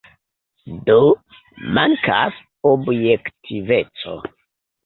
[0.87, 0.95] Do,
[1.79, 2.41] mankas
[2.73, 4.19] objektiveco.